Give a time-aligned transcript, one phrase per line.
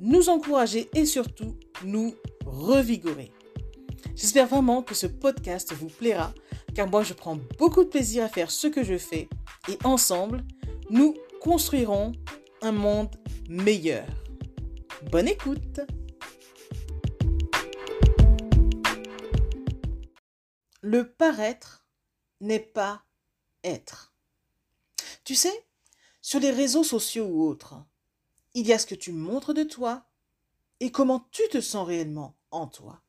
[0.00, 3.32] nous encourager et surtout nous revigorer.
[4.14, 6.32] J'espère vraiment que ce podcast vous plaira
[6.74, 9.28] car moi je prends beaucoup de plaisir à faire ce que je fais
[9.68, 10.44] et ensemble,
[10.90, 12.12] nous construirons
[12.62, 13.14] un monde
[13.48, 14.06] meilleur.
[15.10, 15.80] Bonne écoute
[20.82, 21.84] Le paraître
[22.40, 23.02] n'est pas
[23.64, 24.12] être.
[25.24, 25.66] Tu sais,
[26.22, 27.74] sur les réseaux sociaux ou autres,
[28.56, 30.06] il y a ce que tu montres de toi
[30.80, 33.02] et comment tu te sens réellement en toi.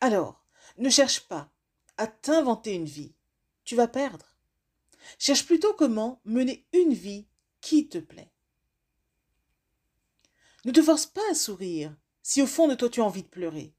[0.00, 0.46] Alors,
[0.78, 1.50] ne cherche pas
[1.96, 3.12] à t'inventer une vie.
[3.64, 4.36] Tu vas perdre.
[5.18, 7.26] Cherche plutôt comment mener une vie
[7.60, 8.30] qui te plaît.
[10.64, 13.28] Ne te force pas à sourire si au fond de toi tu as envie de
[13.28, 13.74] pleurer.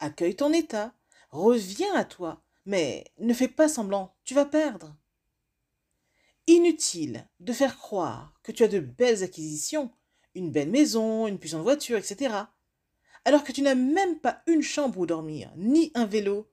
[0.00, 0.92] Accueille ton état,
[1.30, 4.96] reviens à toi, mais ne fais pas semblant, tu vas perdre.
[6.48, 9.92] Inutile de faire croire que tu as de belles acquisitions,
[10.38, 12.34] une belle maison, une puissante voiture, etc.,
[13.24, 16.50] alors que tu n'as même pas une chambre où dormir, ni un vélo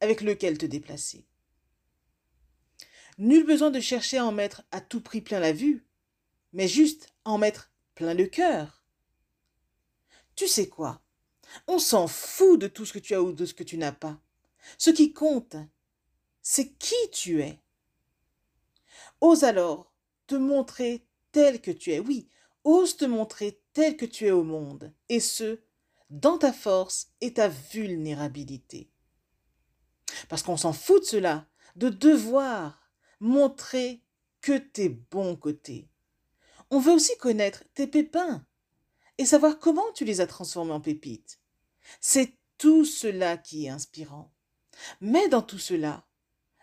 [0.00, 1.26] avec lequel te déplacer.
[3.18, 5.86] Nul besoin de chercher à en mettre à tout prix plein la vue,
[6.52, 8.84] mais juste à en mettre plein le cœur.
[10.36, 11.02] Tu sais quoi?
[11.66, 13.92] On s'en fout de tout ce que tu as ou de ce que tu n'as
[13.92, 14.20] pas.
[14.76, 15.56] Ce qui compte,
[16.42, 17.58] c'est qui tu es.
[19.20, 19.92] Ose alors
[20.26, 21.98] te montrer tel que tu es.
[21.98, 22.28] Oui,
[22.64, 25.60] ose te montrer tel que tu es au monde, et ce,
[26.10, 28.90] dans ta force et ta vulnérabilité.
[30.28, 31.46] Parce qu'on s'en fout de cela,
[31.76, 32.90] de devoir
[33.20, 34.02] montrer
[34.40, 35.88] que tes bons côtés.
[36.70, 38.44] On veut aussi connaître tes pépins
[39.18, 41.40] et savoir comment tu les as transformés en pépites.
[42.00, 44.32] C'est tout cela qui est inspirant.
[45.00, 46.06] Mais dans tout cela,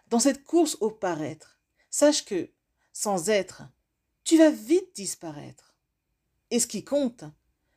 [0.08, 1.59] dans cette course au paraître,
[1.90, 2.52] sache que,
[2.94, 3.64] sans être,
[4.24, 5.75] tu vas vite disparaître.
[6.52, 7.24] Et ce qui compte,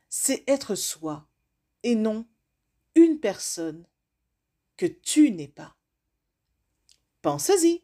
[0.09, 1.27] c'est être soi,
[1.83, 2.25] et non
[2.95, 3.85] une personne
[4.77, 5.75] que tu n'es pas.
[7.21, 7.83] Pense-y.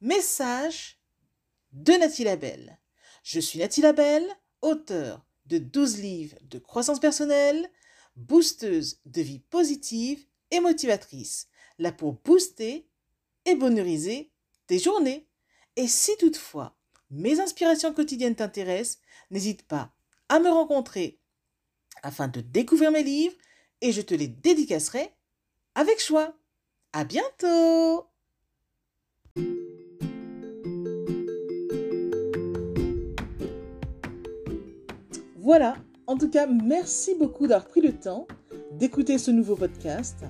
[0.00, 1.00] Message
[1.72, 2.78] de Nathalie Labelle.
[3.22, 4.28] Je suis Nathalie Labelle,
[4.62, 7.70] auteur de 12 livres de croissance personnelle,
[8.16, 11.48] boosteuse de vie positive et motivatrice,
[11.78, 12.88] là pour booster
[13.44, 14.30] et bonheuriser
[14.66, 15.26] tes journées.
[15.76, 16.76] Et si toutefois
[17.10, 19.93] mes inspirations quotidiennes t'intéressent, n'hésite pas
[20.34, 21.20] à me rencontrer
[22.02, 23.36] afin de découvrir mes livres
[23.80, 25.12] et je te les dédicacerai
[25.76, 26.34] avec choix.
[26.92, 28.08] À bientôt!
[35.36, 35.76] Voilà,
[36.08, 38.26] en tout cas, merci beaucoup d'avoir pris le temps
[38.72, 40.24] d'écouter ce nouveau podcast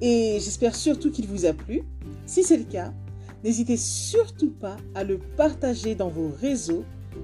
[0.00, 1.84] et j'espère surtout qu'il vous a plu.
[2.26, 2.92] Si c'est le cas,
[3.44, 6.84] n'hésitez surtout pas à le partager dans vos réseaux,